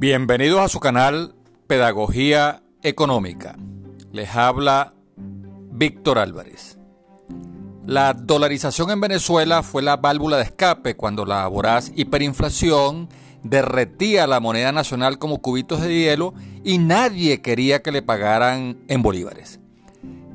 Bienvenidos 0.00 0.60
a 0.60 0.68
su 0.68 0.78
canal 0.78 1.34
Pedagogía 1.66 2.62
Económica. 2.84 3.56
Les 4.12 4.32
habla 4.36 4.94
Víctor 5.16 6.20
Álvarez. 6.20 6.78
La 7.84 8.14
dolarización 8.14 8.92
en 8.92 9.00
Venezuela 9.00 9.64
fue 9.64 9.82
la 9.82 9.96
válvula 9.96 10.36
de 10.36 10.44
escape 10.44 10.94
cuando 10.94 11.26
la 11.26 11.48
voraz 11.48 11.90
hiperinflación 11.96 13.08
derretía 13.42 14.28
la 14.28 14.38
moneda 14.38 14.70
nacional 14.70 15.18
como 15.18 15.42
cubitos 15.42 15.80
de 15.80 15.92
hielo 15.92 16.32
y 16.62 16.78
nadie 16.78 17.42
quería 17.42 17.82
que 17.82 17.90
le 17.90 18.00
pagaran 18.00 18.78
en 18.86 19.02
bolívares. 19.02 19.58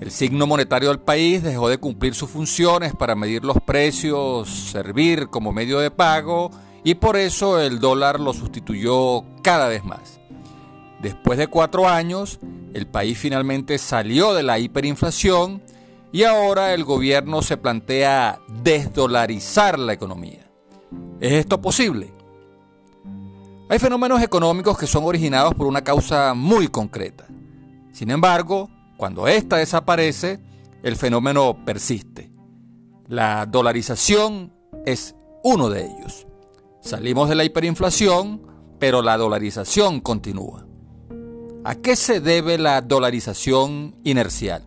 El 0.00 0.10
signo 0.10 0.48
monetario 0.48 0.88
del 0.88 0.98
país 0.98 1.40
dejó 1.40 1.68
de 1.68 1.78
cumplir 1.78 2.16
sus 2.16 2.28
funciones 2.28 2.96
para 2.96 3.14
medir 3.14 3.44
los 3.44 3.58
precios, 3.64 4.48
servir 4.72 5.28
como 5.28 5.52
medio 5.52 5.78
de 5.78 5.92
pago 5.92 6.50
y 6.84 6.94
por 6.94 7.16
eso 7.16 7.60
el 7.60 7.78
dólar 7.78 8.20
lo 8.20 8.32
sustituyó 8.32 9.24
cada 9.42 9.68
vez 9.68 9.84
más. 9.84 10.20
Después 11.00 11.38
de 11.38 11.48
cuatro 11.48 11.88
años, 11.88 12.38
el 12.74 12.86
país 12.86 13.18
finalmente 13.18 13.78
salió 13.78 14.34
de 14.34 14.42
la 14.42 14.58
hiperinflación 14.58 15.62
y 16.12 16.24
ahora 16.24 16.74
el 16.74 16.84
gobierno 16.84 17.42
se 17.42 17.56
plantea 17.56 18.40
desdolarizar 18.62 19.78
la 19.78 19.92
economía. 19.92 20.46
¿Es 21.20 21.32
esto 21.32 21.60
posible? 21.60 22.12
Hay 23.68 23.78
fenómenos 23.78 24.22
económicos 24.22 24.76
que 24.76 24.86
son 24.86 25.04
originados 25.04 25.54
por 25.54 25.66
una 25.66 25.82
causa 25.82 26.34
muy 26.34 26.68
concreta. 26.68 27.26
Sin 27.92 28.10
embargo, 28.10 28.68
cuando 28.96 29.26
ésta 29.26 29.56
desaparece, 29.56 30.40
el 30.82 30.96
fenómeno 30.96 31.64
persiste. 31.64 32.30
La 33.08 33.46
dolarización 33.46 34.52
es 34.84 35.14
uno 35.42 35.70
de 35.70 35.86
ellos. 35.86 36.26
Salimos 36.82 37.28
de 37.28 37.36
la 37.36 37.44
hiperinflación, 37.44 38.42
pero 38.80 39.02
la 39.02 39.16
dolarización 39.16 40.00
continúa. 40.00 40.66
¿A 41.62 41.76
qué 41.76 41.94
se 41.94 42.20
debe 42.20 42.58
la 42.58 42.80
dolarización 42.80 43.94
inercial? 44.02 44.64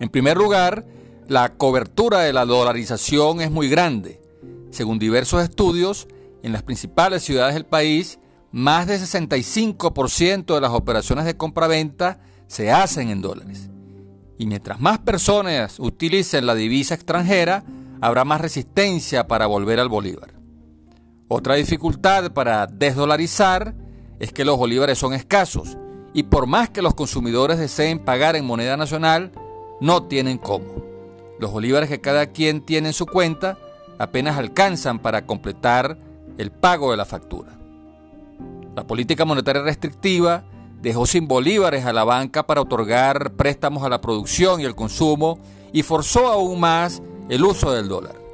En 0.00 0.08
primer 0.08 0.36
lugar, 0.36 0.84
la 1.28 1.52
cobertura 1.52 2.20
de 2.20 2.32
la 2.32 2.44
dolarización 2.44 3.40
es 3.40 3.52
muy 3.52 3.68
grande. 3.68 4.20
Según 4.70 4.98
diversos 4.98 5.44
estudios, 5.44 6.08
en 6.42 6.50
las 6.50 6.64
principales 6.64 7.22
ciudades 7.22 7.54
del 7.54 7.64
país, 7.64 8.18
más 8.50 8.88
de 8.88 8.98
65% 8.98 10.54
de 10.56 10.60
las 10.60 10.72
operaciones 10.72 11.24
de 11.24 11.36
compra-venta 11.36 12.18
se 12.48 12.72
hacen 12.72 13.10
en 13.10 13.22
dólares. 13.22 13.68
Y 14.38 14.46
mientras 14.46 14.80
más 14.80 14.98
personas 14.98 15.78
utilicen 15.78 16.46
la 16.46 16.56
divisa 16.56 16.94
extranjera, 16.94 17.62
habrá 18.00 18.24
más 18.24 18.40
resistencia 18.40 19.28
para 19.28 19.46
volver 19.46 19.78
al 19.78 19.88
bolívar. 19.88 20.37
Otra 21.30 21.56
dificultad 21.56 22.32
para 22.32 22.66
desdolarizar 22.66 23.74
es 24.18 24.32
que 24.32 24.46
los 24.46 24.56
bolívares 24.56 24.98
son 24.98 25.12
escasos 25.12 25.76
y 26.14 26.22
por 26.22 26.46
más 26.46 26.70
que 26.70 26.80
los 26.80 26.94
consumidores 26.94 27.58
deseen 27.58 27.98
pagar 27.98 28.34
en 28.34 28.46
moneda 28.46 28.78
nacional, 28.78 29.32
no 29.78 30.04
tienen 30.04 30.38
cómo. 30.38 30.82
Los 31.38 31.52
bolívares 31.52 31.90
que 31.90 32.00
cada 32.00 32.28
quien 32.28 32.62
tiene 32.62 32.88
en 32.88 32.94
su 32.94 33.04
cuenta 33.04 33.58
apenas 33.98 34.38
alcanzan 34.38 35.00
para 35.00 35.26
completar 35.26 35.98
el 36.38 36.50
pago 36.50 36.92
de 36.92 36.96
la 36.96 37.04
factura. 37.04 37.58
La 38.74 38.86
política 38.86 39.26
monetaria 39.26 39.62
restrictiva 39.62 40.44
dejó 40.80 41.04
sin 41.04 41.28
bolívares 41.28 41.84
a 41.84 41.92
la 41.92 42.04
banca 42.04 42.46
para 42.46 42.62
otorgar 42.62 43.32
préstamos 43.32 43.82
a 43.82 43.90
la 43.90 44.00
producción 44.00 44.62
y 44.62 44.64
el 44.64 44.74
consumo 44.74 45.38
y 45.74 45.82
forzó 45.82 46.28
aún 46.28 46.58
más 46.58 47.02
el 47.28 47.44
uso 47.44 47.70
del 47.72 47.88
dólar. 47.88 48.27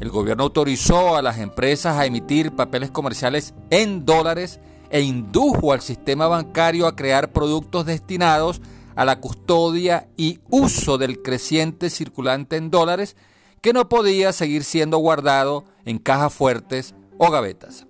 El 0.00 0.10
gobierno 0.10 0.44
autorizó 0.44 1.16
a 1.16 1.22
las 1.22 1.38
empresas 1.38 1.96
a 1.96 2.06
emitir 2.06 2.52
papeles 2.52 2.90
comerciales 2.90 3.54
en 3.70 4.04
dólares 4.04 4.60
e 4.90 5.00
indujo 5.00 5.72
al 5.72 5.80
sistema 5.80 6.26
bancario 6.26 6.86
a 6.86 6.96
crear 6.96 7.32
productos 7.32 7.86
destinados 7.86 8.60
a 8.96 9.04
la 9.04 9.20
custodia 9.20 10.08
y 10.16 10.40
uso 10.50 10.98
del 10.98 11.22
creciente 11.22 11.90
circulante 11.90 12.56
en 12.56 12.70
dólares 12.70 13.16
que 13.60 13.72
no 13.72 13.88
podía 13.88 14.32
seguir 14.32 14.64
siendo 14.64 14.98
guardado 14.98 15.64
en 15.84 15.98
cajas 15.98 16.32
fuertes 16.32 16.94
o 17.18 17.30
gavetas. 17.30 17.86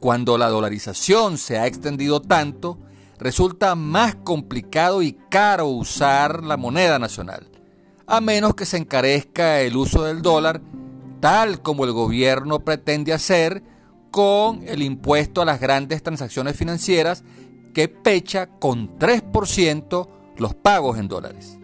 Cuando 0.00 0.38
la 0.38 0.48
dolarización 0.48 1.38
se 1.38 1.58
ha 1.58 1.66
extendido 1.66 2.20
tanto, 2.20 2.78
resulta 3.18 3.74
más 3.74 4.16
complicado 4.16 5.02
y 5.02 5.12
caro 5.30 5.66
usar 5.66 6.42
la 6.42 6.56
moneda 6.56 6.98
nacional 6.98 7.53
a 8.06 8.20
menos 8.20 8.54
que 8.54 8.66
se 8.66 8.76
encarezca 8.76 9.60
el 9.60 9.76
uso 9.76 10.04
del 10.04 10.22
dólar, 10.22 10.60
tal 11.20 11.62
como 11.62 11.84
el 11.84 11.92
gobierno 11.92 12.60
pretende 12.60 13.12
hacer 13.12 13.62
con 14.10 14.62
el 14.68 14.82
impuesto 14.82 15.42
a 15.42 15.44
las 15.44 15.60
grandes 15.60 16.02
transacciones 16.02 16.56
financieras 16.56 17.24
que 17.72 17.88
pecha 17.88 18.46
con 18.46 18.98
3% 18.98 20.08
los 20.36 20.54
pagos 20.54 20.98
en 20.98 21.08
dólares. 21.08 21.58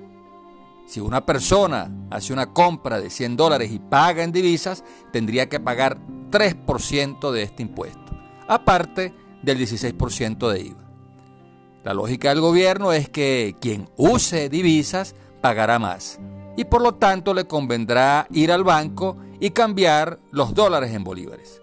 Si 0.87 0.99
una 0.99 1.25
persona 1.25 1.89
hace 2.11 2.33
una 2.33 2.53
compra 2.53 3.01
de 3.01 3.11
100 3.11 3.37
dólares 3.37 3.71
y 3.71 3.79
paga 3.79 4.25
en 4.25 4.33
divisas, 4.33 4.83
tendría 5.13 5.49
que 5.49 5.61
pagar 5.61 5.99
3% 6.31 7.31
de 7.31 7.43
este 7.43 7.63
impuesto, 7.63 8.13
aparte 8.49 9.15
del 9.43 9.59
16% 9.59 10.51
de 10.51 10.61
IVA. 10.63 10.91
La 11.85 11.95
lógica 11.95 12.31
del 12.31 12.41
gobierno 12.41 12.93
es 12.93 13.09
que 13.09 13.55
quien 13.61 13.89
use 13.97 14.49
divisas 14.49 15.15
pagará 15.41 15.79
más 15.79 16.19
y 16.57 16.65
por 16.65 16.83
lo 16.83 16.95
tanto 16.95 17.33
le 17.35 17.47
convendrá 17.47 18.27
ir 18.33 18.53
al 18.53 18.65
banco 18.65 19.17
y 19.41 19.51
cambiar 19.51 20.19
los 20.31 20.55
dólares 20.55 20.93
en 20.93 21.05
bolívares. 21.05 21.63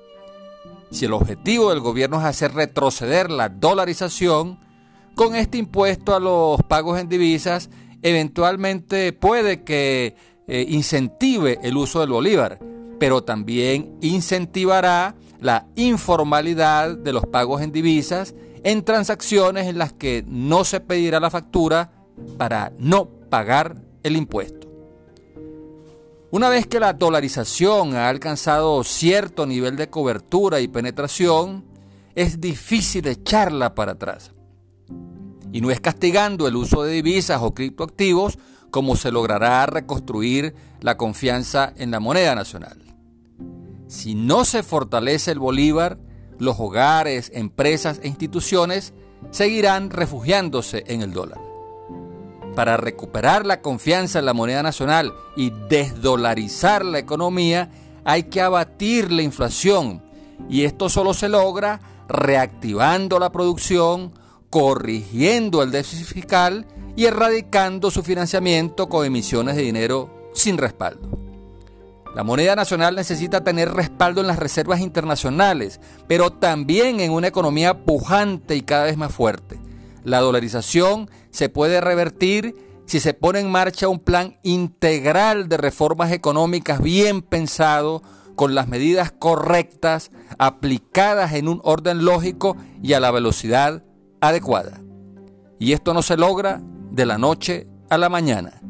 Si 0.89 1.05
el 1.05 1.13
objetivo 1.13 1.69
del 1.69 1.81
gobierno 1.81 2.17
es 2.19 2.25
hacer 2.25 2.53
retroceder 2.53 3.29
la 3.29 3.49
dolarización, 3.49 4.59
con 5.15 5.35
este 5.35 5.57
impuesto 5.57 6.15
a 6.15 6.19
los 6.19 6.61
pagos 6.63 6.99
en 6.99 7.09
divisas, 7.09 7.69
eventualmente 8.01 9.13
puede 9.13 9.63
que 9.63 10.15
eh, 10.47 10.65
incentive 10.69 11.59
el 11.61 11.75
uso 11.75 11.99
del 11.99 12.09
bolívar, 12.09 12.59
pero 12.99 13.23
también 13.23 13.97
incentivará 14.01 15.15
la 15.39 15.67
informalidad 15.75 16.97
de 16.97 17.13
los 17.13 17.25
pagos 17.25 17.61
en 17.61 17.71
divisas 17.71 18.33
en 18.63 18.83
transacciones 18.83 19.67
en 19.67 19.77
las 19.77 19.93
que 19.93 20.23
no 20.27 20.63
se 20.63 20.79
pedirá 20.79 21.19
la 21.19 21.29
factura 21.29 21.91
para 22.37 22.71
no 22.79 23.16
pagar 23.29 23.81
el 24.03 24.15
impuesto. 24.15 24.67
Una 26.29 26.49
vez 26.49 26.67
que 26.67 26.81
la 26.81 26.91
dolarización 26.91 27.95
ha 27.95 28.09
alcanzado 28.09 28.83
cierto 28.83 29.45
nivel 29.45 29.77
de 29.77 29.89
cobertura 29.89 30.59
y 30.59 30.67
penetración, 30.67 31.63
es 32.15 32.41
difícil 32.41 33.07
echarla 33.07 33.73
para 33.75 33.93
atrás. 33.93 34.31
Y 35.53 35.61
no 35.61 35.71
es 35.71 35.79
castigando 35.79 36.45
el 36.47 36.57
uso 36.57 36.83
de 36.83 36.91
divisas 36.91 37.39
o 37.41 37.53
criptoactivos 37.53 38.37
como 38.71 38.97
se 38.97 39.11
logrará 39.11 39.65
reconstruir 39.67 40.53
la 40.81 40.97
confianza 40.97 41.73
en 41.77 41.91
la 41.91 42.01
moneda 42.01 42.35
nacional. 42.35 42.83
Si 43.87 44.13
no 44.13 44.43
se 44.43 44.63
fortalece 44.63 45.31
el 45.31 45.39
bolívar, 45.39 45.97
los 46.39 46.59
hogares, 46.59 47.31
empresas 47.33 48.01
e 48.03 48.09
instituciones 48.09 48.93
seguirán 49.31 49.91
refugiándose 49.91 50.83
en 50.87 51.01
el 51.01 51.13
dólar 51.13 51.46
para 52.57 52.75
recuperar 52.75 53.45
la 53.45 53.61
confianza 53.61 54.17
en 54.17 54.25
la 54.25 54.33
moneda 54.33 54.63
nacional 54.63 55.13
y 55.35 55.51
desdolarizar 55.69 56.83
la 56.83 56.97
economía, 56.97 57.69
hay 58.03 58.23
que 58.23 58.41
abatir 58.41 59.11
la 59.11 59.21
inflación. 59.21 60.01
Y 60.49 60.63
esto 60.63 60.89
solo 60.89 61.13
se 61.13 61.29
logra 61.29 61.79
reactivando 62.07 63.19
la 63.19 63.31
producción, 63.31 64.11
corrigiendo 64.49 65.61
el 65.61 65.69
déficit 65.69 66.07
fiscal 66.07 66.65
y 66.95 67.05
erradicando 67.05 67.91
su 67.91 68.01
financiamiento 68.01 68.89
con 68.89 69.05
emisiones 69.05 69.55
de 69.55 69.61
dinero 69.61 70.31
sin 70.33 70.57
respaldo. 70.57 71.11
La 72.15 72.23
moneda 72.23 72.55
nacional 72.55 72.95
necesita 72.95 73.43
tener 73.43 73.71
respaldo 73.71 74.21
en 74.21 74.25
las 74.25 74.39
reservas 74.39 74.79
internacionales, 74.79 75.79
pero 76.07 76.31
también 76.31 77.01
en 77.01 77.11
una 77.11 77.27
economía 77.27 77.85
pujante 77.85 78.55
y 78.55 78.63
cada 78.63 78.85
vez 78.85 78.97
más 78.97 79.13
fuerte. 79.13 79.59
La 80.07 80.21
dolarización 80.21 81.09
se 81.31 81.49
puede 81.49 81.81
revertir 81.81 82.55
si 82.85 83.01
se 83.01 83.13
pone 83.13 83.41
en 83.41 83.51
marcha 83.51 83.89
un 83.89 83.99
plan 83.99 84.39
integral 84.41 85.49
de 85.49 85.57
reformas 85.57 86.13
económicas 86.13 86.81
bien 86.81 87.21
pensado, 87.21 88.01
con 88.35 88.55
las 88.55 88.69
medidas 88.69 89.11
correctas, 89.11 90.11
aplicadas 90.39 91.33
en 91.33 91.49
un 91.49 91.59
orden 91.61 92.05
lógico 92.05 92.55
y 92.81 92.93
a 92.93 93.01
la 93.01 93.11
velocidad 93.11 93.83
adecuada. 94.21 94.79
Y 95.59 95.73
esto 95.73 95.93
no 95.93 96.01
se 96.01 96.15
logra 96.15 96.61
de 96.89 97.05
la 97.05 97.17
noche 97.17 97.67
a 97.89 97.97
la 97.97 98.07
mañana. 98.07 98.61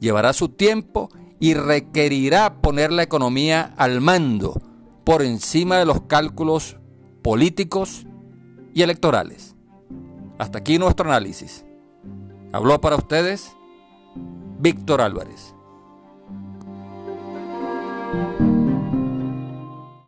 Llevará 0.00 0.32
su 0.32 0.48
tiempo 0.48 1.08
y 1.38 1.54
requerirá 1.54 2.60
poner 2.60 2.90
la 2.90 3.04
economía 3.04 3.74
al 3.76 4.00
mando 4.00 4.60
por 5.04 5.22
encima 5.22 5.76
de 5.76 5.86
los 5.86 6.00
cálculos 6.08 6.78
políticos 7.22 8.06
y 8.74 8.82
electorales. 8.82 9.53
Hasta 10.38 10.58
aquí 10.58 10.78
nuestro 10.78 11.08
análisis. 11.08 11.64
Habló 12.52 12.80
para 12.80 12.96
ustedes 12.96 13.56
Víctor 14.58 15.00
Álvarez. 15.00 15.54